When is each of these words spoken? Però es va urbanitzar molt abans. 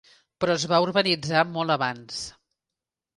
Però 0.43 0.53
es 0.59 0.63
va 0.71 0.79
urbanitzar 0.85 1.43
molt 1.57 1.75
abans. 1.75 2.17